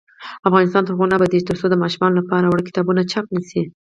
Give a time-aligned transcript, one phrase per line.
[0.47, 3.61] افغانستان تر هغو نه ابادیږي، ترڅو د ماشومانو لپاره وړ کتابونه چاپ نشي.